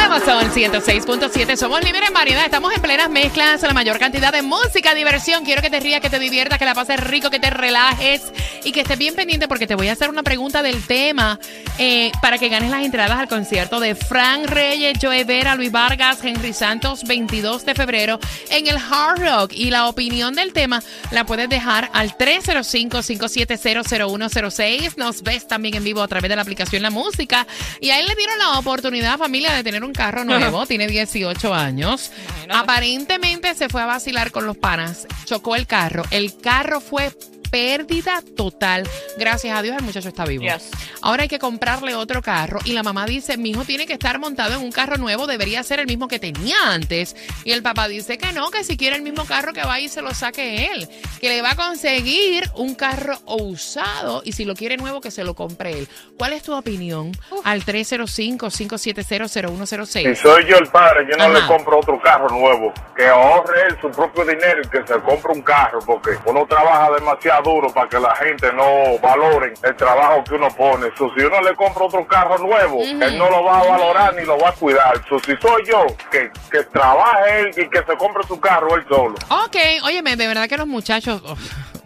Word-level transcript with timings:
Nuevos 0.00 0.24
son 0.24 0.50
106.7. 0.50 1.56
Somos 1.56 1.84
líderes 1.84 2.08
en 2.08 2.14
variedad. 2.14 2.46
Estamos 2.46 2.74
en 2.74 2.80
plenas 2.80 3.10
mezclas. 3.10 3.60
La 3.62 3.74
mayor 3.74 3.98
cantidad 3.98 4.32
de 4.32 4.40
música, 4.40 4.94
diversión. 4.94 5.44
Quiero 5.44 5.60
que 5.60 5.68
te 5.68 5.78
rías, 5.78 6.00
que 6.00 6.08
te 6.08 6.18
diviertas, 6.18 6.58
que 6.58 6.64
la 6.64 6.74
pases 6.74 6.98
rico, 6.98 7.28
que 7.28 7.38
te 7.38 7.50
relajes 7.50 8.22
y 8.64 8.72
que 8.72 8.80
estés 8.80 8.96
bien 8.96 9.14
pendiente 9.14 9.46
porque 9.46 9.66
te 9.66 9.74
voy 9.74 9.88
a 9.88 9.92
hacer 9.92 10.08
una 10.08 10.22
pregunta 10.22 10.62
del 10.62 10.86
tema 10.86 11.38
eh, 11.78 12.10
para 12.22 12.38
que 12.38 12.48
ganes 12.48 12.70
las 12.70 12.82
entradas 12.82 13.18
al 13.18 13.28
concierto 13.28 13.78
de 13.78 13.94
Frank 13.94 14.46
Reyes, 14.46 14.96
Joe 15.00 15.24
Vera, 15.24 15.54
Luis 15.54 15.70
Vargas, 15.70 16.24
Henry 16.24 16.54
Santos, 16.54 17.04
22 17.04 17.66
de 17.66 17.74
febrero 17.74 18.18
en 18.50 18.68
el 18.68 18.76
Hard 18.76 19.20
Rock. 19.20 19.52
Y 19.52 19.68
la 19.70 19.86
opinión 19.86 20.34
del 20.34 20.54
tema 20.54 20.82
la 21.10 21.26
puedes 21.26 21.50
dejar 21.50 21.90
al 21.92 22.16
305-5700106. 22.16 24.96
Nos 24.96 25.22
ves 25.22 25.46
también 25.46 25.76
en 25.76 25.84
vivo 25.84 26.02
a 26.02 26.08
través 26.08 26.30
de 26.30 26.36
la 26.36 26.42
aplicación 26.42 26.80
La 26.82 26.88
Música. 26.90 27.46
Y 27.80 27.90
ahí 27.90 28.06
le 28.06 28.14
dieron 28.14 28.38
la 28.38 28.58
oportunidad, 28.58 29.18
familia, 29.18 29.52
de 29.52 29.62
tener 29.62 29.84
un 29.84 29.89
carro 29.92 30.24
nuevo. 30.24 30.66
Tiene 30.68 30.86
18 30.86 31.54
años. 31.54 32.10
Aparentemente 32.48 33.54
se 33.54 33.68
fue 33.68 33.82
a 33.82 33.86
vacilar 33.86 34.30
con 34.30 34.46
los 34.46 34.56
panas. 34.56 35.06
Chocó 35.24 35.56
el 35.56 35.66
carro. 35.66 36.04
El 36.10 36.36
carro 36.36 36.80
fue 36.80 37.12
pérdida 37.50 38.22
total. 38.36 38.88
Gracias 39.18 39.56
a 39.56 39.62
Dios 39.62 39.76
el 39.76 39.84
muchacho 39.84 40.08
está 40.08 40.24
vivo. 40.24 40.44
Yes. 40.44 40.70
Ahora 41.02 41.22
hay 41.22 41.28
que 41.28 41.38
comprarle 41.38 41.94
otro 41.94 42.22
carro 42.22 42.58
y 42.64 42.72
la 42.72 42.82
mamá 42.82 43.06
dice, 43.06 43.36
mi 43.36 43.50
hijo 43.50 43.64
tiene 43.64 43.86
que 43.86 43.92
estar 43.94 44.18
montado 44.18 44.54
en 44.54 44.60
un 44.62 44.72
carro 44.72 44.96
nuevo, 44.96 45.26
debería 45.26 45.62
ser 45.62 45.80
el 45.80 45.86
mismo 45.86 46.08
que 46.08 46.18
tenía 46.18 46.56
antes. 46.72 47.16
Y 47.44 47.52
el 47.52 47.62
papá 47.62 47.88
dice 47.88 48.18
que 48.18 48.32
no, 48.32 48.50
que 48.50 48.64
si 48.64 48.76
quiere 48.76 48.96
el 48.96 49.02
mismo 49.02 49.24
carro 49.24 49.52
que 49.52 49.62
vaya 49.62 49.84
y 49.84 49.88
se 49.88 50.02
lo 50.02 50.14
saque 50.14 50.70
él, 50.72 50.88
que 51.20 51.28
le 51.28 51.42
va 51.42 51.52
a 51.52 51.56
conseguir 51.56 52.44
un 52.54 52.74
carro 52.74 53.18
usado 53.26 54.22
y 54.24 54.32
si 54.32 54.44
lo 54.44 54.54
quiere 54.54 54.76
nuevo 54.76 55.00
que 55.00 55.10
se 55.10 55.24
lo 55.24 55.34
compre 55.34 55.78
él. 55.78 55.88
¿Cuál 56.18 56.32
es 56.34 56.42
tu 56.42 56.54
opinión? 56.54 57.12
Al 57.44 57.64
305-570-0106. 57.64 60.14
Si 60.14 60.22
soy 60.22 60.44
yo 60.46 60.56
el 60.58 60.66
padre, 60.68 61.06
yo 61.10 61.16
no 61.16 61.24
Ajá. 61.24 61.32
le 61.32 61.46
compro 61.46 61.78
otro 61.78 61.98
carro 62.00 62.28
nuevo. 62.28 62.72
Que 62.96 63.06
ahorre 63.08 63.62
él 63.68 63.76
su 63.80 63.90
propio 63.90 64.24
dinero 64.24 64.60
y 64.64 64.68
que 64.68 64.86
se 64.86 64.94
compre 65.00 65.32
un 65.32 65.42
carro, 65.42 65.80
porque 65.80 66.10
uno 66.26 66.46
trabaja 66.46 66.90
demasiado 66.92 67.39
duro 67.42 67.72
para 67.72 67.88
que 67.88 67.98
la 67.98 68.14
gente 68.16 68.52
no 68.52 68.98
valore 68.98 69.54
el 69.62 69.76
trabajo 69.76 70.24
que 70.24 70.34
uno 70.34 70.48
pone. 70.54 70.88
So, 70.96 71.10
si 71.16 71.24
uno 71.24 71.40
le 71.42 71.54
compra 71.54 71.84
otro 71.84 72.06
carro 72.06 72.38
nuevo, 72.38 72.82
él 72.82 73.18
no 73.18 73.30
lo 73.30 73.44
va 73.44 73.60
a 73.60 73.64
valorar 73.64 74.14
ni 74.14 74.24
lo 74.24 74.38
va 74.38 74.50
a 74.50 74.52
cuidar. 74.52 75.02
So, 75.08 75.18
si 75.18 75.36
soy 75.36 75.64
yo, 75.66 75.86
que, 76.10 76.30
que 76.50 76.64
trabaje 76.64 77.40
él 77.40 77.50
y 77.56 77.68
que 77.68 77.78
se 77.78 77.96
compre 77.96 78.22
su 78.26 78.40
carro 78.40 78.76
él 78.76 78.84
solo. 78.88 79.14
Ok, 79.28 79.56
óyeme, 79.84 80.16
de 80.16 80.26
verdad 80.26 80.48
que 80.48 80.56
los 80.56 80.66
muchachos 80.66 81.22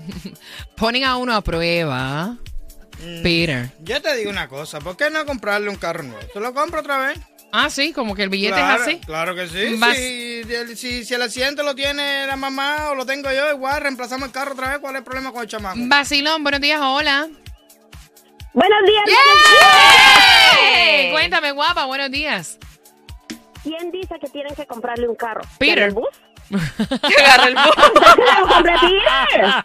ponen 0.77 1.05
a 1.05 1.17
uno 1.17 1.35
a 1.35 1.41
prueba. 1.41 2.37
Peter. 3.23 3.71
Yo 3.81 4.01
te 4.01 4.15
digo 4.17 4.31
una 4.31 4.49
cosa, 4.49 4.81
¿por 4.81 4.97
qué 4.97 5.11
no 5.11 5.27
comprarle 5.27 5.69
un 5.69 5.77
carro 5.77 6.03
nuevo? 6.03 6.27
¿Tú 6.33 6.41
lo 6.41 6.55
compras 6.55 6.83
otra 6.83 6.99
vez? 6.99 7.19
Ah, 7.57 7.71
sí, 7.71 7.93
como 7.93 8.17
que 8.17 8.25
el 8.25 8.31
billete 8.31 8.55
claro, 8.57 8.75
es 8.75 8.89
así. 8.89 8.99
Claro 9.07 9.35
que 9.37 9.47
sí. 9.47 9.77
Vas- 9.79 9.97
Si, 9.97 10.43
el- 10.53 10.77
si, 10.77 11.05
si 11.05 11.15
el 11.15 11.23
asiento 11.23 11.63
lo 11.63 11.73
tiene 11.77 12.27
la 12.27 12.35
mamá 12.35 12.89
o 12.91 12.97
lo 12.97 13.07
tengo 13.07 13.31
yo, 13.31 13.49
igual 13.53 13.81
reemplazamos 13.81 14.27
el 14.27 14.33
carro 14.33 14.55
otra 14.55 14.71
vez. 14.71 14.79
¿Cuál 14.81 14.97
es 14.97 14.99
el 14.99 15.05
problema 15.05 15.31
con 15.31 15.43
el 15.43 15.49
chamaco? 15.49 15.77
Vacilón, 15.83 16.43
buenos 16.43 16.61
días, 16.61 16.81
hola. 16.83 17.29
Buenos 18.53 18.79
días. 18.87 19.05
Hey, 20.61 21.11
Cuéntame, 21.13 21.53
guapa, 21.53 21.85
buenos 21.85 22.11
días. 22.11 22.59
¿Quién 23.63 23.93
dice 23.93 24.17
que 24.21 24.29
tienen 24.31 24.55
que 24.57 24.67
comprarle 24.67 25.07
un 25.09 25.15
carro? 25.15 25.43
Peter. 25.59 25.79
¿En 25.79 25.85
el 25.85 25.95
bus? 25.95 26.09
Que 27.09 27.17
agarre 27.23 27.49
el 27.51 27.55
bus. 27.55 27.75
¡Lo 28.41 28.49
compré 28.49 28.75
Peter! 28.81 29.65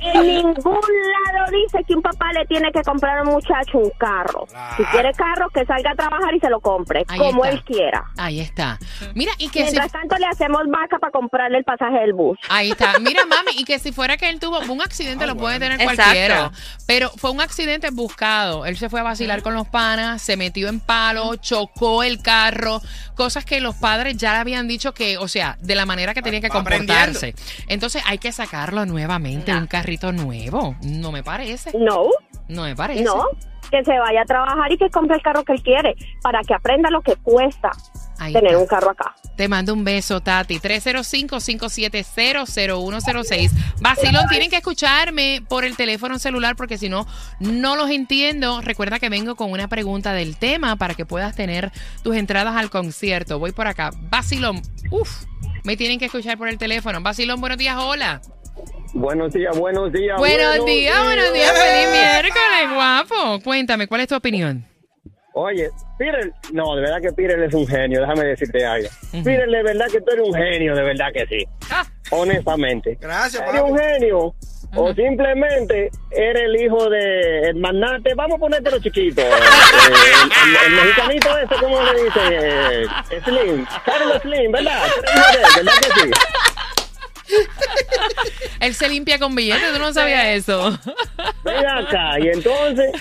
En 0.01 0.21
ningún 0.25 0.53
lado 0.55 1.51
dice 1.51 1.83
que 1.87 1.93
un 1.93 2.01
papá 2.01 2.31
le 2.33 2.45
tiene 2.47 2.71
que 2.71 2.81
comprar 2.81 3.19
a 3.19 3.21
un 3.21 3.29
muchacho 3.29 3.77
un 3.77 3.91
carro. 3.97 4.47
Si 4.75 4.83
quiere 4.85 5.11
carro, 5.13 5.49
que 5.49 5.63
salga 5.65 5.91
a 5.91 5.95
trabajar 5.95 6.33
y 6.33 6.39
se 6.39 6.49
lo 6.49 6.59
compre, 6.59 7.03
Ahí 7.07 7.19
como 7.19 7.45
está. 7.45 7.55
él 7.55 7.63
quiera. 7.63 8.03
Ahí 8.17 8.39
está. 8.39 8.79
Mira, 9.13 9.31
y 9.37 9.49
que 9.49 9.59
si... 9.59 9.71
Mientras 9.71 9.91
tanto, 9.91 10.15
le 10.17 10.25
hacemos 10.25 10.61
vaca 10.67 10.97
para 10.99 11.11
comprarle 11.11 11.59
el 11.59 11.63
pasaje 11.63 11.99
del 11.99 12.13
bus. 12.13 12.37
Ahí 12.49 12.71
está. 12.71 12.97
Mira, 12.99 13.25
mami, 13.25 13.51
y 13.57 13.63
que 13.63 13.77
si 13.79 13.91
fuera 13.91 14.17
que 14.17 14.29
él 14.29 14.39
tuvo 14.39 14.59
un 14.59 14.81
accidente, 14.81 15.27
lo 15.27 15.35
puede 15.35 15.59
tener 15.59 15.79
Exacto. 15.79 16.01
cualquiera. 16.03 16.51
Pero 16.87 17.11
fue 17.17 17.29
un 17.31 17.41
accidente 17.41 17.89
buscado. 17.91 18.65
Él 18.65 18.77
se 18.77 18.89
fue 18.89 19.01
a 19.01 19.03
vacilar 19.03 19.41
con 19.43 19.53
los 19.53 19.67
panas, 19.67 20.21
se 20.21 20.35
metió 20.35 20.67
en 20.67 20.79
palo, 20.79 21.35
chocó 21.35 22.01
el 22.03 22.21
carro, 22.21 22.81
cosas 23.15 23.45
que 23.45 23.61
los 23.61 23.75
padres 23.75 24.17
ya 24.17 24.33
le 24.33 24.39
habían 24.39 24.67
dicho 24.67 24.93
que, 24.93 25.17
o 25.17 25.27
sea, 25.27 25.57
de 25.61 25.75
la 25.75 25.85
manera 25.85 26.13
que 26.13 26.21
tenía 26.21 26.41
que 26.41 26.49
comportarse. 26.49 27.35
Entonces 27.67 28.01
hay 28.07 28.17
que 28.17 28.31
sacarlo 28.31 28.85
nuevamente, 28.85 29.53
un 29.53 29.67
carrito 29.67 29.90
nuevo. 30.13 30.75
No 30.83 31.11
me 31.11 31.23
parece. 31.23 31.71
No, 31.77 32.09
No 32.47 32.63
me 32.63 32.75
parece. 32.75 33.03
no. 33.03 33.25
Que 33.69 33.83
se 33.85 33.97
vaya 33.97 34.23
a 34.23 34.25
trabajar 34.25 34.69
y 34.71 34.77
que 34.77 34.89
compre 34.89 35.15
el 35.15 35.21
carro 35.21 35.43
que 35.45 35.53
él 35.53 35.63
quiere 35.63 35.95
para 36.21 36.41
que 36.41 36.53
aprenda 36.53 36.89
lo 36.89 36.99
que 37.01 37.15
cuesta 37.15 37.71
Ahí 38.19 38.33
tener 38.33 38.51
está. 38.51 38.61
un 38.61 38.67
carro 38.67 38.89
acá. 38.91 39.15
Te 39.37 39.47
mando 39.47 39.73
un 39.73 39.85
beso, 39.85 40.19
Tati. 40.19 40.59
305-570-0106. 40.59 43.51
Vacilón, 43.81 44.27
tienen 44.27 44.49
que 44.49 44.57
escucharme 44.57 45.41
por 45.47 45.63
el 45.63 45.77
teléfono 45.77 46.19
celular 46.19 46.55
porque 46.57 46.77
si 46.77 46.89
no, 46.89 47.07
no 47.39 47.75
los 47.77 47.89
entiendo. 47.89 48.59
Recuerda 48.61 48.99
que 48.99 49.07
vengo 49.09 49.35
con 49.35 49.49
una 49.51 49.67
pregunta 49.69 50.11
del 50.13 50.35
tema 50.37 50.75
para 50.75 50.93
que 50.93 51.05
puedas 51.05 51.33
tener 51.35 51.71
tus 52.03 52.15
entradas 52.17 52.55
al 52.57 52.69
concierto. 52.69 53.39
Voy 53.39 53.53
por 53.53 53.67
acá. 53.67 53.91
Vacilón, 54.09 54.61
uff, 54.91 55.23
me 55.63 55.77
tienen 55.77 55.97
que 55.97 56.05
escuchar 56.05 56.37
por 56.37 56.49
el 56.49 56.57
teléfono. 56.57 56.99
Vacilón, 57.01 57.39
buenos 57.39 57.57
días, 57.57 57.77
hola. 57.79 58.21
Buenos 58.93 59.31
días, 59.33 59.57
buenos 59.57 59.91
días. 59.91 60.17
Buenos 60.17 60.65
días, 60.65 61.03
buenos 61.03 61.33
días, 61.33 61.51
feliz 61.51 61.89
miércoles, 61.91 62.73
guapo. 62.73 63.39
Cuéntame, 63.43 63.87
¿cuál 63.87 64.01
es 64.01 64.07
tu 64.07 64.15
opinión? 64.15 64.65
Oye, 65.33 65.69
Peter, 65.97 66.33
no, 66.51 66.75
de 66.75 66.81
verdad 66.81 66.97
que 67.01 67.11
Peter 67.13 67.41
es 67.41 67.53
un 67.53 67.65
genio, 67.65 68.01
déjame 68.01 68.25
decirte 68.25 68.65
algo. 68.65 68.89
Peter, 69.23 69.47
de 69.49 69.63
verdad 69.63 69.85
que 69.89 70.01
tú 70.01 70.11
eres 70.11 70.27
un 70.27 70.33
genio, 70.33 70.75
de 70.75 70.81
verdad 70.83 71.05
que 71.13 71.25
sí. 71.27 71.45
Ah. 71.69 71.85
Honestamente. 72.09 72.97
Gracias, 72.99 73.41
¿Eres 73.47 73.61
un 73.61 73.77
genio? 73.77 74.35
O 74.73 74.93
simplemente 74.93 75.89
eres 76.11 76.43
el 76.43 76.61
hijo 76.61 76.89
de 76.89 77.49
el 77.49 77.55
magnate, 77.57 78.13
vamos 78.13 78.35
a 78.37 78.39
ponértelo 78.39 78.79
chiquito. 78.79 79.21
Eh, 79.21 79.25
el, 79.87 79.93
el- 79.93 80.55
el 80.65 80.71
mexicanito 80.83 81.37
ese, 81.39 81.55
¿cómo 81.61 81.81
le 81.83 82.03
dicen? 82.03 82.23
Eh, 82.31 82.85
Slim. 83.25 83.65
Carlos 83.85 84.21
Slim, 84.21 84.51
¿verdad? 84.51 84.81
¿verdad 85.57 85.73
que 85.81 86.01
sí? 86.01 86.11
Él 88.61 88.73
se 88.73 88.87
limpia 88.87 89.19
con 89.19 89.35
billetes, 89.35 89.73
tú 89.73 89.79
no 89.79 89.91
sabías 89.91 90.25
eso. 90.27 90.69
Ven 91.43 91.67
acá, 91.67 92.19
y 92.19 92.27
entonces, 92.29 92.91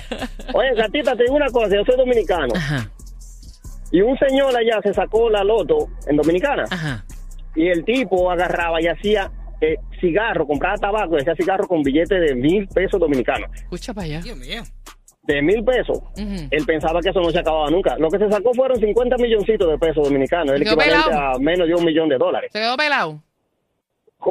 oye, 0.54 0.74
gatita, 0.74 1.14
te 1.14 1.24
digo 1.24 1.36
una 1.36 1.48
cosa, 1.50 1.76
yo 1.76 1.84
soy 1.84 1.96
dominicano. 1.96 2.52
Ajá, 2.56 2.90
Y 3.92 4.00
un 4.00 4.16
señor 4.18 4.56
allá 4.56 4.80
se 4.82 4.94
sacó 4.94 5.28
la 5.30 5.44
loto 5.44 5.88
en 6.06 6.16
Dominicana. 6.16 6.64
ajá. 6.70 7.04
Y 7.54 7.68
el 7.68 7.84
tipo 7.84 8.30
agarraba 8.30 8.80
y 8.80 8.86
hacía 8.86 9.30
eh, 9.60 9.76
cigarro, 10.00 10.46
compraba 10.46 10.76
tabaco 10.76 11.16
y 11.18 11.20
hacía 11.20 11.34
cigarro 11.34 11.66
con 11.66 11.82
billetes 11.82 12.20
de 12.28 12.34
mil 12.34 12.66
pesos 12.68 12.98
dominicanos. 13.00 13.50
Escucha 13.54 13.92
para 13.92 14.04
allá. 14.06 14.20
Dios 14.20 14.36
mío. 14.38 14.62
De 15.24 15.42
mil 15.42 15.62
pesos. 15.64 15.98
Él 16.16 16.64
pensaba 16.64 17.00
que 17.00 17.10
eso 17.10 17.20
no 17.20 17.30
se 17.30 17.40
acababa 17.40 17.68
nunca. 17.68 17.96
Lo 17.98 18.08
que 18.08 18.18
se 18.18 18.30
sacó 18.30 18.54
fueron 18.54 18.78
50 18.78 19.16
milloncitos 19.18 19.68
de 19.68 19.76
pesos 19.78 20.04
dominicanos, 20.04 20.54
el 20.54 20.62
equivalente 20.62 21.04
pelado. 21.10 21.34
a 21.34 21.38
menos 21.40 21.66
de 21.68 21.74
un 21.74 21.84
millón 21.84 22.08
de 22.08 22.16
dólares. 22.16 22.50
¿Se 22.52 22.58
quedó 22.60 22.76
pelado? 22.76 23.22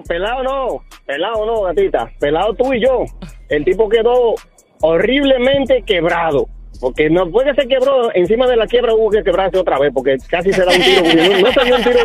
Pelado 0.07 0.43
no, 0.43 0.67
pelado 1.05 1.45
no, 1.45 1.61
gatita. 1.63 2.11
Pelado 2.19 2.53
tú 2.53 2.73
y 2.73 2.81
yo. 2.81 3.05
El 3.49 3.65
tipo 3.65 3.89
quedó 3.89 4.35
horriblemente 4.81 5.81
quebrado. 5.83 6.47
Porque 6.79 7.09
no 7.09 7.29
puede 7.29 7.53
se 7.55 7.67
quebró, 7.67 8.13
encima 8.15 8.47
de 8.47 8.55
la 8.55 8.65
quiebra 8.65 8.93
hubo 8.93 9.09
que 9.09 9.21
quebrarse 9.21 9.57
otra 9.57 9.77
vez, 9.79 9.91
porque 9.93 10.15
casi 10.29 10.53
se 10.53 10.63
da 10.63 10.71
un 10.71 10.81
tiro. 10.81 11.03
No, 11.43 11.51
no 11.51 11.63
dio 11.65 11.75
un 11.75 11.83
tiro, 11.83 11.99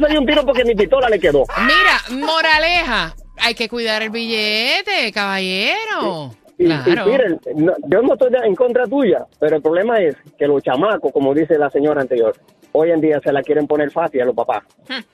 no 0.00 0.08
dio 0.08 0.20
un 0.20 0.26
tiro 0.26 0.46
porque 0.46 0.64
ni 0.64 0.74
pistola 0.74 1.08
le 1.10 1.18
quedó. 1.18 1.44
Mira, 1.58 2.24
moraleja. 2.26 3.14
Hay 3.42 3.54
que 3.54 3.68
cuidar 3.68 4.00
el 4.02 4.08
billete, 4.10 5.12
caballero. 5.12 6.30
Y, 6.56 6.64
y 6.64 6.66
Claro. 6.68 7.06
miren, 7.06 7.40
no- 7.56 7.74
yo 7.88 8.00
no 8.00 8.14
estoy 8.14 8.30
en 8.42 8.54
contra 8.54 8.86
tuya, 8.86 9.26
pero 9.38 9.56
el 9.56 9.62
problema 9.62 9.98
es 10.00 10.16
que 10.38 10.46
los 10.46 10.62
chamacos, 10.62 11.12
como 11.12 11.34
dice 11.34 11.58
la 11.58 11.68
señora 11.68 12.00
anterior, 12.00 12.34
hoy 12.72 12.92
en 12.92 13.00
día 13.02 13.20
se 13.22 13.30
la 13.32 13.42
quieren 13.42 13.66
poner 13.66 13.90
fácil 13.90 14.22
a 14.22 14.24
los 14.24 14.34
papás 14.34 14.62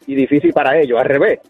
y 0.07 0.15
difícil 0.15 0.53
para 0.53 0.79
ellos, 0.79 1.01
al 1.01 1.07
revés. 1.07 1.41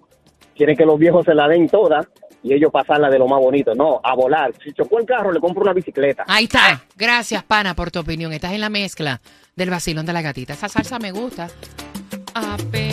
Quieren 0.54 0.76
que 0.76 0.84
los 0.84 0.98
viejos 0.98 1.24
se 1.24 1.34
la 1.34 1.48
den 1.48 1.68
toda 1.68 2.06
y 2.42 2.52
ellos 2.52 2.70
pasarla 2.72 3.08
de 3.08 3.18
lo 3.18 3.26
más 3.28 3.40
bonito, 3.40 3.74
no, 3.74 4.00
a 4.02 4.14
volar. 4.14 4.52
Si 4.62 4.72
chocó 4.72 4.98
el 4.98 5.06
carro, 5.06 5.32
le 5.32 5.40
compro 5.40 5.62
una 5.62 5.72
bicicleta. 5.72 6.24
Ahí 6.26 6.44
está. 6.44 6.82
Gracias, 6.96 7.42
pana, 7.44 7.74
por 7.74 7.90
tu 7.90 8.00
opinión. 8.00 8.32
Estás 8.32 8.52
en 8.52 8.60
la 8.60 8.68
mezcla 8.68 9.20
del 9.54 9.70
vacilón 9.70 10.06
de 10.06 10.12
la 10.12 10.22
gatita. 10.22 10.54
Esa 10.54 10.68
salsa 10.68 10.98
me 10.98 11.12
gusta. 11.12 11.48
Apenas. 12.34 12.91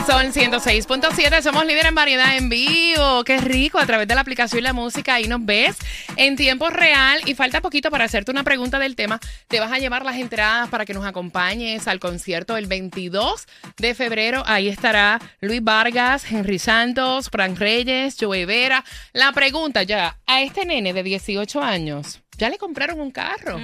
Nuevo 0.00 0.12
Sol 0.12 0.32
106.7. 0.32 1.42
Somos 1.42 1.66
líder 1.66 1.86
en 1.86 1.94
variedad 1.94 2.36
en 2.36 2.48
vivo. 2.48 3.22
Qué 3.24 3.38
rico. 3.38 3.78
A 3.78 3.86
través 3.86 4.08
de 4.08 4.14
la 4.14 4.22
aplicación 4.22 4.60
y 4.60 4.62
la 4.62 4.72
música. 4.72 5.14
Ahí 5.14 5.26
nos 5.26 5.44
ves 5.44 5.76
en 6.16 6.36
tiempo 6.36 6.70
real. 6.70 7.20
Y 7.26 7.34
falta 7.34 7.60
poquito 7.60 7.90
para 7.90 8.04
hacerte 8.04 8.30
una 8.30 8.42
pregunta 8.42 8.78
del 8.78 8.96
tema. 8.96 9.20
Te 9.48 9.60
vas 9.60 9.70
a 9.72 9.78
llevar 9.78 10.04
las 10.04 10.16
entradas 10.16 10.68
para 10.70 10.86
que 10.86 10.94
nos 10.94 11.04
acompañes 11.04 11.86
al 11.86 11.98
concierto 12.00 12.56
el 12.56 12.66
22 12.66 13.46
de 13.76 13.94
febrero. 13.94 14.42
Ahí 14.46 14.68
estará 14.68 15.20
Luis 15.40 15.62
Vargas, 15.62 16.24
Henry 16.30 16.58
Santos, 16.58 17.28
Frank 17.30 17.58
Reyes, 17.58 18.16
Joe 18.18 18.46
Vera. 18.46 18.84
La 19.12 19.32
pregunta 19.32 19.82
ya. 19.82 20.16
A 20.26 20.40
este 20.40 20.64
nene 20.64 20.94
de 20.94 21.02
18 21.02 21.60
años, 21.60 22.22
ya 22.38 22.48
le 22.48 22.56
compraron 22.56 23.00
un 23.00 23.10
carro. 23.10 23.60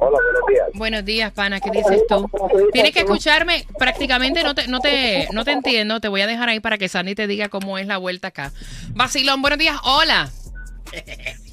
Hola, 0.00 0.18
buenos 0.22 0.42
días. 0.48 0.68
Buenos 0.74 1.04
días, 1.04 1.32
pana, 1.32 1.60
¿qué 1.60 1.70
dices 1.72 2.02
tú? 2.08 2.30
Tienes 2.72 2.92
que 2.92 3.00
escucharme, 3.00 3.66
prácticamente 3.78 4.44
no 4.44 4.54
te, 4.54 4.68
no 4.68 4.78
te, 4.78 5.28
no 5.32 5.44
te 5.44 5.50
entiendo, 5.50 6.00
te 6.00 6.06
voy 6.06 6.20
a 6.20 6.28
dejar 6.28 6.48
ahí 6.48 6.60
para 6.60 6.78
que 6.78 6.88
Sandy 6.88 7.16
te 7.16 7.26
diga 7.26 7.48
cómo 7.48 7.78
es 7.78 7.88
la 7.88 7.98
vuelta 7.98 8.28
acá. 8.28 8.52
Vacilón, 8.90 9.42
buenos 9.42 9.58
días, 9.58 9.76
hola. 9.82 10.30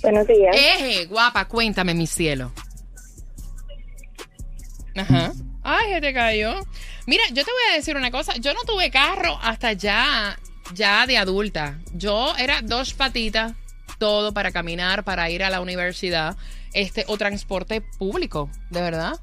Buenos 0.03 0.27
días. 0.27 0.55
Eje, 0.55 1.05
guapa, 1.07 1.45
cuéntame, 1.45 1.95
mi 1.95 2.05
cielo. 2.05 2.51
Ajá. 4.95 5.33
Ay, 5.77 5.93
se 5.93 6.01
te 6.01 6.13
cayó. 6.13 6.55
Mira, 7.05 7.23
yo 7.29 7.43
te 7.45 7.51
voy 7.51 7.71
a 7.71 7.75
decir 7.75 7.95
una 7.95 8.11
cosa. 8.11 8.33
Yo 8.37 8.53
no 8.53 8.61
tuve 8.65 8.89
carro 8.91 9.37
hasta 9.41 9.73
ya, 9.73 10.37
ya 10.73 11.05
de 11.07 11.17
adulta. 11.17 11.79
Yo 11.93 12.35
era 12.37 12.61
dos 12.61 12.93
patitas, 12.93 13.53
todo 13.99 14.33
para 14.33 14.51
caminar, 14.51 15.03
para 15.03 15.29
ir 15.29 15.43
a 15.43 15.49
la 15.49 15.61
universidad, 15.61 16.35
este, 16.73 17.05
o 17.07 17.17
transporte 17.17 17.81
público, 17.99 18.49
de 18.69 18.81
verdad. 18.81 19.19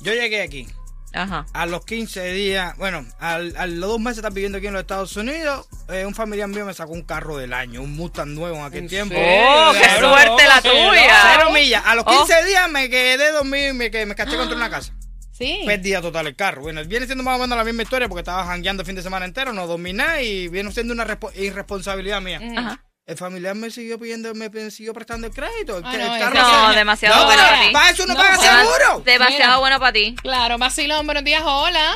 Yo 0.00 0.12
llegué 0.12 0.42
aquí. 0.42 0.66
Ajá. 1.12 1.46
A 1.54 1.64
los 1.64 1.84
15 1.86 2.32
días, 2.32 2.76
bueno, 2.76 3.06
al- 3.20 3.56
a 3.56 3.66
los 3.66 3.88
dos 3.88 4.00
meses 4.00 4.18
estar 4.18 4.32
viviendo 4.34 4.58
aquí 4.58 4.66
en 4.66 4.74
los 4.74 4.80
Estados 4.82 5.16
Unidos, 5.16 5.66
eh, 5.88 6.04
un 6.04 6.14
familiar 6.14 6.46
mío 6.48 6.66
me 6.66 6.74
sacó 6.74 6.92
un 6.92 7.02
carro 7.04 7.38
del 7.38 7.54
año, 7.54 7.80
un 7.80 7.94
Mustang 7.96 8.34
nuevo 8.34 8.56
en 8.56 8.64
aquel 8.64 8.80
¿En 8.80 8.88
tiempo. 8.88 9.14
¡Oh, 9.16 9.72
qué 9.72 9.98
suerte 9.98 10.46
la 10.46 10.60
tuya! 10.60 11.32
Cero 11.32 11.50
millas. 11.54 11.82
A 11.86 11.94
los 11.94 12.04
Oh. 12.06 12.10
15 12.26 12.44
días 12.44 12.68
me 12.70 12.90
quedé 12.90 13.32
dormido 13.32 13.70
y 13.70 13.72
me, 13.72 13.90
que- 13.90 14.04
me 14.04 14.14
caché 14.14 14.36
contra 14.36 14.56
una 14.56 14.68
casa. 14.68 14.92
Sí. 15.36 15.62
Pérdida 15.66 16.00
total 16.00 16.26
el 16.28 16.36
carro. 16.36 16.62
Bueno, 16.62 16.82
viene 16.84 17.06
siendo 17.06 17.22
más 17.24 17.36
o 17.36 17.42
menos 17.42 17.58
la 17.58 17.64
misma 17.64 17.82
historia 17.82 18.08
porque 18.08 18.20
estaba 18.20 18.44
jangueando 18.46 18.82
el 18.82 18.86
fin 18.86 18.96
de 18.96 19.02
semana 19.02 19.26
entero, 19.26 19.52
no 19.52 19.66
dormí 19.66 19.92
nada 19.92 20.22
y 20.22 20.48
viene 20.48 20.72
siendo 20.72 20.94
una 20.94 21.04
respo- 21.06 21.30
irresponsabilidad 21.36 22.20
mía. 22.22 22.40
Ajá. 22.56 22.82
El 23.04 23.16
familiar 23.16 23.54
me 23.54 23.70
siguió 23.70 23.98
pidiendo, 24.00 24.34
me 24.34 24.50
siguió 24.70 24.92
prestando 24.92 25.26
el 25.28 25.32
crédito. 25.32 25.78
El, 25.78 25.84
Ah, 25.84 25.94
el 25.94 26.00
no, 26.00 26.18
carro 26.18 26.34
no, 26.40 26.70
se- 26.72 26.78
demasiado 26.78 27.16
No, 27.16 27.24
bueno 27.26 27.42
para 27.42 27.60
ti. 27.62 27.68
Para 27.72 27.90
eso 27.90 28.06
no, 28.06 28.14
No, 28.14 28.20
paga 28.20 28.36
seguro. 28.38 29.02
Demasiado 29.04 29.36
Mira. 29.44 29.58
bueno 29.58 29.78
para 29.78 29.92
ti. 29.92 30.16
Claro, 30.22 30.58
vacilón, 30.58 31.06
buenos 31.06 31.22
días, 31.22 31.42
hola. 31.44 31.92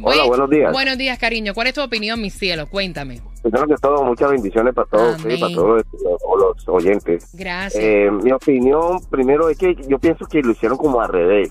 Hola, 0.00 0.16
Buen- 0.18 0.28
buenos 0.28 0.50
días. 0.50 0.72
Buenos 0.72 0.98
días, 0.98 1.18
cariño. 1.18 1.54
¿Cuál 1.54 1.66
es 1.68 1.74
tu 1.74 1.82
opinión, 1.82 2.20
mi 2.20 2.30
cielo? 2.30 2.66
Cuéntame. 2.68 3.20
Primero 3.42 3.66
que 3.66 3.74
todo, 3.80 4.04
muchas 4.04 4.30
bendiciones 4.30 4.74
para 4.74 4.88
todos 4.88 5.22
para 5.22 5.54
todos 5.54 5.82
los, 6.02 6.42
los 6.56 6.68
oyentes. 6.68 7.30
Gracias. 7.34 7.82
Eh, 7.82 8.10
mi 8.10 8.30
opinión, 8.32 8.98
primero, 9.10 9.48
es 9.48 9.58
que 9.58 9.74
yo 9.88 9.98
pienso 9.98 10.26
que 10.26 10.40
lo 10.42 10.52
hicieron 10.52 10.76
como 10.78 11.00
al 11.00 11.08
revés. 11.08 11.50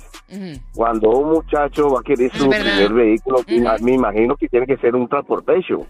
Cuando 0.76 1.10
un 1.10 1.30
muchacho 1.30 1.90
va 1.90 2.00
a 2.02 2.04
querer 2.04 2.32
su 2.34 2.48
verdad. 2.50 2.66
primer 2.88 2.94
vehículo, 2.94 3.40
me 3.82 3.94
imagino 3.94 4.36
que 4.36 4.48
tiene 4.48 4.66
que 4.66 4.78
ser 4.78 4.96
un 4.96 5.08
transportation. 5.08 5.88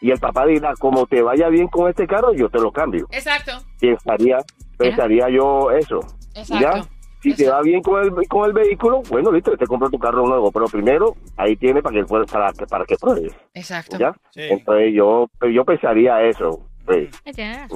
Y 0.00 0.10
el 0.10 0.18
papá 0.18 0.46
dirá, 0.46 0.72
como 0.80 1.06
te 1.06 1.22
vaya 1.22 1.48
bien 1.48 1.68
con 1.68 1.88
este 1.88 2.06
carro, 2.08 2.32
yo 2.34 2.48
te 2.48 2.58
lo 2.58 2.72
cambio. 2.72 3.06
Exacto. 3.12 3.52
Pensaría, 3.78 4.38
pensaría 4.76 5.28
yo 5.28 5.70
eso. 5.70 6.00
Exacto. 6.34 6.58
¿Ya? 6.60 6.84
Si 7.22 7.34
te 7.34 7.48
va 7.48 7.62
bien 7.62 7.82
con 7.82 8.02
el, 8.02 8.28
con 8.28 8.46
el 8.46 8.52
vehículo, 8.52 9.02
bueno, 9.08 9.30
listo, 9.32 9.56
te 9.56 9.66
compro 9.66 9.88
tu 9.90 9.98
carro 9.98 10.26
nuevo. 10.26 10.50
Pero 10.50 10.66
primero, 10.66 11.14
ahí 11.36 11.56
tiene 11.56 11.80
para 11.82 12.00
que, 12.00 12.04
para 12.04 12.52
que, 12.52 12.66
para 12.66 12.84
que 12.84 12.96
pruebes. 12.96 13.32
Exacto. 13.54 13.96
¿Ya? 13.98 14.12
Sí. 14.30 14.42
Entonces 14.50 14.92
yo, 14.94 15.28
yo 15.52 15.64
pensaría 15.64 16.20
eso. 16.22 16.66
sí. 16.88 17.08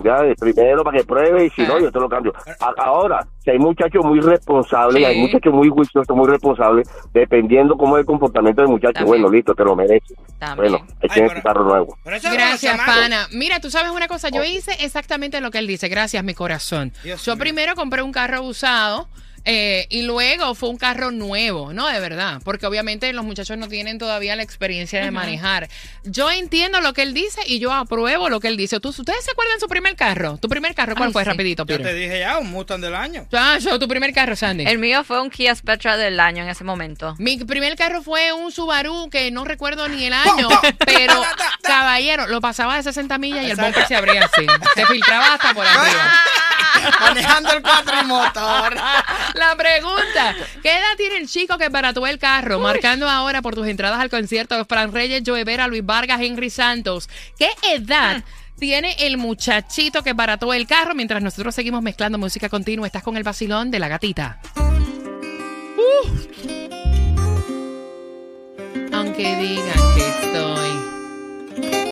Ya, 0.02 0.22
de 0.22 0.34
primero 0.34 0.82
para 0.82 0.98
que 0.98 1.04
pruebe 1.04 1.46
y 1.46 1.50
si 1.50 1.62
no, 1.62 1.74
Ah. 1.76 1.80
yo 1.80 1.92
te 1.92 2.00
lo 2.00 2.08
cambio. 2.08 2.32
Ahora, 2.76 3.24
si 3.38 3.50
hay 3.50 3.58
muchachos 3.58 4.04
muy 4.04 4.18
responsables, 4.20 4.96
Sí. 4.98 5.04
hay 5.04 5.20
muchachos 5.20 5.54
muy 5.54 5.68
juiciosos, 5.68 6.16
muy 6.16 6.28
responsables, 6.28 6.88
dependiendo 7.14 7.76
cómo 7.76 7.96
es 7.96 8.00
el 8.00 8.06
comportamiento 8.06 8.62
del 8.62 8.70
muchacho, 8.70 8.94
También. 8.94 9.22
bueno, 9.22 9.28
listo, 9.30 9.54
te 9.54 9.62
lo 9.64 9.76
mereces. 9.76 10.16
También. 10.40 10.72
Bueno, 10.72 10.86
ahí 11.02 11.08
tienes 11.08 11.34
tu 11.34 11.40
carro 11.42 11.62
nuevo. 11.64 11.96
Gracias, 12.04 12.76
pana. 12.84 13.28
Mira, 13.32 13.60
tú 13.60 13.70
sabes 13.70 13.92
una 13.92 14.08
cosa, 14.08 14.28
yo 14.28 14.42
hice 14.42 14.72
exactamente 14.84 15.40
lo 15.40 15.52
que 15.52 15.58
él 15.58 15.68
dice. 15.68 15.88
Gracias, 15.88 16.22
mi 16.24 16.34
corazón. 16.34 16.92
Dios 17.04 17.24
yo 17.24 17.36
primero 17.36 17.76
compré 17.76 18.02
un 18.02 18.10
carro 18.12 18.42
usado. 18.42 19.08
Eh, 19.48 19.86
y 19.90 20.02
luego 20.02 20.56
fue 20.56 20.68
un 20.68 20.76
carro 20.76 21.12
nuevo, 21.12 21.72
¿no? 21.72 21.86
De 21.86 22.00
verdad, 22.00 22.40
porque 22.44 22.66
obviamente 22.66 23.12
los 23.12 23.24
muchachos 23.24 23.56
no 23.56 23.68
tienen 23.68 23.96
todavía 23.96 24.34
la 24.34 24.42
experiencia 24.42 25.02
de 25.04 25.12
manejar. 25.12 25.68
Yo 26.02 26.30
entiendo 26.32 26.80
lo 26.80 26.92
que 26.92 27.02
él 27.02 27.14
dice 27.14 27.40
y 27.46 27.60
yo 27.60 27.72
apruebo 27.72 28.28
lo 28.28 28.40
que 28.40 28.48
él 28.48 28.56
dice. 28.56 28.80
¿Tú, 28.80 28.88
¿Ustedes 28.88 29.24
se 29.24 29.30
acuerdan 29.30 29.56
de 29.56 29.60
su 29.60 29.68
primer 29.68 29.94
carro? 29.94 30.36
¿Tu 30.38 30.48
primer 30.48 30.74
carro 30.74 30.96
cuál 30.96 31.08
Ay, 31.08 31.12
fue, 31.12 31.22
sí. 31.22 31.30
rapidito, 31.30 31.64
Yo 31.64 31.80
te 31.80 31.94
dije 31.94 32.18
ya, 32.18 32.38
un 32.38 32.50
Mustang 32.50 32.80
del 32.80 32.94
año. 32.96 33.26
Ah, 33.32 33.56
yo, 33.60 33.78
tu 33.78 33.86
primer 33.86 34.12
carro, 34.12 34.34
Sandy. 34.34 34.64
El 34.66 34.78
mío 34.78 35.04
fue 35.04 35.20
un 35.22 35.30
Kia 35.30 35.54
Spectra 35.54 35.96
del 35.96 36.18
año 36.18 36.42
en 36.42 36.48
ese 36.48 36.64
momento. 36.64 37.14
Mi 37.18 37.38
primer 37.38 37.76
carro 37.76 38.02
fue 38.02 38.32
un 38.32 38.50
Subaru 38.50 39.08
que 39.10 39.30
no 39.30 39.44
recuerdo 39.44 39.86
ni 39.88 40.06
el 40.06 40.12
año, 40.12 40.48
pero 40.84 41.22
caballero, 41.62 42.26
lo 42.26 42.40
pasaba 42.40 42.76
de 42.76 42.82
60 42.82 43.16
millas 43.18 43.44
y 43.44 43.50
el 43.50 43.56
bumper 43.56 43.86
se 43.86 43.94
abría 43.94 44.24
así. 44.24 44.44
Se 44.74 44.86
filtraba 44.86 45.34
hasta 45.34 45.54
por 45.54 45.64
arriba. 45.64 46.12
Manejando 47.00 47.52
el 47.52 47.62
cuatrimotor. 47.62 48.74
La 49.34 49.54
pregunta, 49.56 50.34
¿qué 50.62 50.70
edad 50.70 50.96
tiene 50.96 51.18
el 51.18 51.28
chico 51.28 51.58
que 51.58 51.68
barató 51.68 52.06
el 52.06 52.18
carro? 52.18 52.58
Marcando 52.58 53.08
ahora 53.08 53.42
por 53.42 53.54
tus 53.54 53.66
entradas 53.66 54.00
al 54.00 54.10
concierto 54.10 54.56
de 54.56 54.64
Fran 54.64 54.92
Reyes, 54.92 55.22
Joe 55.24 55.44
Vera, 55.44 55.66
Luis 55.68 55.84
Vargas, 55.84 56.20
Henry 56.20 56.50
Santos. 56.50 57.08
¿Qué 57.38 57.50
edad 57.74 58.24
tiene 58.58 58.96
el 59.00 59.18
muchachito 59.18 60.02
que 60.02 60.12
barató 60.12 60.52
el 60.52 60.66
carro? 60.66 60.94
Mientras 60.94 61.22
nosotros 61.22 61.54
seguimos 61.54 61.82
mezclando 61.82 62.18
música 62.18 62.48
continua, 62.48 62.86
estás 62.86 63.02
con 63.02 63.16
el 63.16 63.22
vacilón 63.22 63.70
de 63.70 63.78
la 63.78 63.88
gatita. 63.88 64.40
Uh. 65.76 66.08
Aunque 68.92 69.36
digan 69.36 69.94
que 69.94 70.08
estoy 70.08 70.65